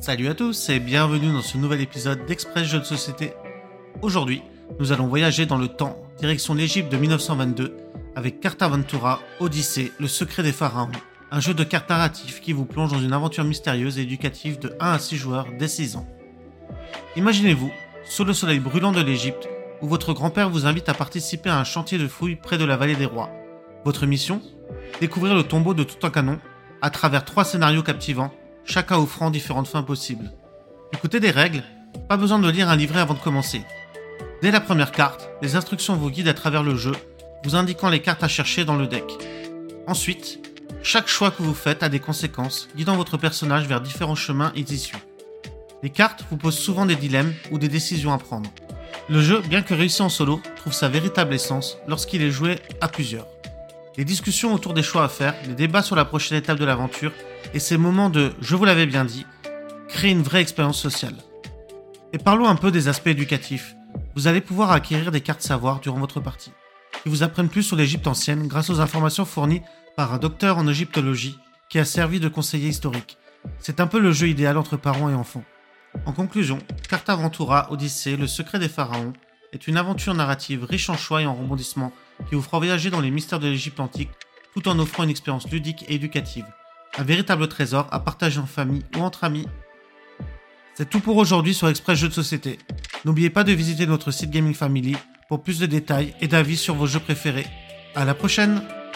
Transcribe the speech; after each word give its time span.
Salut 0.00 0.28
à 0.28 0.34
tous 0.34 0.70
et 0.70 0.80
bienvenue 0.80 1.30
dans 1.30 1.42
ce 1.42 1.58
nouvel 1.58 1.82
épisode 1.82 2.24
d'Express 2.24 2.66
Jeux 2.66 2.78
de 2.78 2.84
Société. 2.84 3.34
Aujourd'hui, 4.00 4.40
nous 4.78 4.92
allons 4.92 5.06
voyager 5.06 5.44
dans 5.44 5.58
le 5.58 5.68
temps, 5.68 5.98
direction 6.16 6.54
l'Égypte 6.54 6.90
de 6.90 6.96
1922, 6.96 7.76
avec 8.16 8.40
Carta 8.40 8.66
Ventura, 8.66 9.20
Odyssée, 9.40 9.92
le 10.00 10.08
secret 10.08 10.42
des 10.42 10.52
pharaons, 10.52 10.88
un 11.30 11.40
jeu 11.40 11.52
de 11.52 11.64
cartes 11.64 11.90
narratif 11.90 12.40
qui 12.40 12.54
vous 12.54 12.64
plonge 12.64 12.92
dans 12.92 12.98
une 12.98 13.12
aventure 13.12 13.44
mystérieuse 13.44 13.98
et 13.98 14.02
éducative 14.02 14.58
de 14.58 14.74
1 14.80 14.92
à 14.92 14.98
6 14.98 15.16
joueurs 15.18 15.46
dès 15.58 15.68
6 15.68 15.96
ans. 15.96 16.08
Imaginez-vous, 17.16 17.70
sous 18.04 18.24
le 18.24 18.32
soleil 18.32 18.58
brûlant 18.58 18.92
de 18.92 19.02
l'Égypte, 19.02 19.50
où 19.82 19.86
votre 19.86 20.14
grand-père 20.14 20.48
vous 20.48 20.64
invite 20.64 20.88
à 20.88 20.94
participer 20.94 21.50
à 21.50 21.60
un 21.60 21.64
chantier 21.64 21.98
de 21.98 22.08
fouilles 22.08 22.36
près 22.36 22.56
de 22.56 22.64
la 22.64 22.78
vallée 22.78 22.96
des 22.96 23.04
rois. 23.04 23.28
Votre 23.84 24.06
mission? 24.06 24.40
Découvrir 25.02 25.34
le 25.34 25.42
tombeau 25.42 25.74
de 25.74 25.84
Toutankhamon 25.84 26.38
à 26.80 26.88
travers 26.88 27.26
trois 27.26 27.44
scénarios 27.44 27.82
captivants, 27.82 28.32
chacun 28.64 28.98
offrant 28.98 29.30
différentes 29.30 29.68
fins 29.68 29.82
possibles. 29.82 30.30
Écoutez 30.92 31.20
des 31.20 31.30
règles, 31.30 31.62
pas 32.08 32.16
besoin 32.16 32.38
de 32.38 32.48
lire 32.48 32.68
un 32.68 32.76
livret 32.76 33.00
avant 33.00 33.14
de 33.14 33.18
commencer. 33.18 33.62
Dès 34.42 34.50
la 34.50 34.60
première 34.60 34.92
carte, 34.92 35.28
les 35.42 35.56
instructions 35.56 35.96
vous 35.96 36.10
guident 36.10 36.28
à 36.28 36.34
travers 36.34 36.62
le 36.62 36.76
jeu, 36.76 36.92
vous 37.44 37.56
indiquant 37.56 37.88
les 37.88 38.00
cartes 38.00 38.22
à 38.22 38.28
chercher 38.28 38.64
dans 38.64 38.76
le 38.76 38.86
deck. 38.86 39.04
Ensuite, 39.86 40.38
chaque 40.82 41.08
choix 41.08 41.30
que 41.30 41.42
vous 41.42 41.54
faites 41.54 41.82
a 41.82 41.88
des 41.88 42.00
conséquences, 42.00 42.68
guidant 42.76 42.96
votre 42.96 43.16
personnage 43.16 43.66
vers 43.66 43.80
différents 43.80 44.14
chemins 44.14 44.52
et 44.56 44.60
issues. 44.60 44.96
Les 45.82 45.90
cartes 45.90 46.24
vous 46.30 46.36
posent 46.36 46.58
souvent 46.58 46.86
des 46.86 46.96
dilemmes 46.96 47.34
ou 47.50 47.58
des 47.58 47.68
décisions 47.68 48.12
à 48.12 48.18
prendre. 48.18 48.50
Le 49.08 49.20
jeu, 49.20 49.40
bien 49.40 49.62
que 49.62 49.74
réussi 49.74 50.02
en 50.02 50.08
solo, 50.08 50.40
trouve 50.56 50.72
sa 50.72 50.88
véritable 50.88 51.34
essence 51.34 51.78
lorsqu'il 51.86 52.22
est 52.22 52.30
joué 52.30 52.58
à 52.80 52.88
plusieurs. 52.88 53.26
Les 53.96 54.04
discussions 54.04 54.54
autour 54.54 54.72
des 54.72 54.84
choix 54.84 55.04
à 55.04 55.08
faire, 55.08 55.34
les 55.46 55.54
débats 55.54 55.82
sur 55.82 55.96
la 55.96 56.04
prochaine 56.04 56.38
étape 56.38 56.58
de 56.58 56.64
l'aventure 56.64 57.12
et 57.54 57.58
ces 57.58 57.76
moments 57.76 58.08
de 58.08 58.32
je 58.40 58.54
vous 58.54 58.64
l'avais 58.64 58.86
bien 58.86 59.04
dit 59.04 59.26
créent 59.88 60.12
une 60.12 60.22
vraie 60.22 60.40
expérience 60.40 60.80
sociale. 60.80 61.16
Et 62.12 62.18
parlons 62.18 62.48
un 62.48 62.54
peu 62.54 62.70
des 62.70 62.86
aspects 62.86 63.08
éducatifs. 63.08 63.74
Vous 64.14 64.28
allez 64.28 64.40
pouvoir 64.40 64.70
acquérir 64.70 65.10
des 65.10 65.20
cartes 65.20 65.42
savoir 65.42 65.80
durant 65.80 65.98
votre 65.98 66.20
partie, 66.20 66.52
qui 67.02 67.08
vous 67.08 67.24
apprennent 67.24 67.48
plus 67.48 67.64
sur 67.64 67.76
l'Égypte 67.76 68.06
ancienne 68.06 68.46
grâce 68.46 68.70
aux 68.70 68.80
informations 68.80 69.24
fournies 69.24 69.62
par 69.96 70.14
un 70.14 70.18
docteur 70.18 70.58
en 70.58 70.68
égyptologie 70.68 71.36
qui 71.68 71.80
a 71.80 71.84
servi 71.84 72.20
de 72.20 72.28
conseiller 72.28 72.68
historique. 72.68 73.18
C'est 73.58 73.80
un 73.80 73.88
peu 73.88 73.98
le 73.98 74.12
jeu 74.12 74.28
idéal 74.28 74.56
entre 74.56 74.76
parents 74.76 75.10
et 75.10 75.14
enfants. 75.14 75.44
En 76.06 76.12
conclusion, 76.12 76.58
Carta 76.88 77.16
Ventura 77.16 77.66
Odyssée, 77.72 78.16
le 78.16 78.28
secret 78.28 78.60
des 78.60 78.68
pharaons, 78.68 79.12
est 79.52 79.66
une 79.66 79.76
aventure 79.76 80.14
narrative 80.14 80.64
riche 80.64 80.90
en 80.90 80.96
choix 80.96 81.22
et 81.22 81.26
en 81.26 81.34
rebondissements 81.34 81.92
qui 82.28 82.34
vous 82.34 82.42
fera 82.42 82.58
voyager 82.58 82.90
dans 82.90 83.00
les 83.00 83.10
mystères 83.10 83.40
de 83.40 83.48
l'Égypte 83.48 83.80
antique 83.80 84.10
tout 84.54 84.68
en 84.68 84.78
offrant 84.78 85.04
une 85.04 85.10
expérience 85.10 85.50
ludique 85.50 85.84
et 85.88 85.94
éducative. 85.94 86.46
Un 86.98 87.04
véritable 87.04 87.46
trésor 87.48 87.86
à 87.90 88.00
partager 88.00 88.40
en 88.40 88.46
famille 88.46 88.82
ou 88.96 89.00
entre 89.00 89.24
amis. 89.24 89.46
C'est 90.74 90.88
tout 90.88 91.00
pour 91.00 91.16
aujourd'hui 91.16 91.54
sur 91.54 91.68
Express 91.68 91.98
Jeux 91.98 92.08
de 92.08 92.14
Société. 92.14 92.58
N'oubliez 93.04 93.30
pas 93.30 93.44
de 93.44 93.52
visiter 93.52 93.86
notre 93.86 94.10
site 94.10 94.30
Gaming 94.30 94.54
Family 94.54 94.96
pour 95.28 95.42
plus 95.42 95.58
de 95.58 95.66
détails 95.66 96.14
et 96.20 96.28
d'avis 96.28 96.56
sur 96.56 96.74
vos 96.74 96.86
jeux 96.86 97.00
préférés. 97.00 97.46
À 97.94 98.04
la 98.04 98.14
prochaine! 98.14 98.62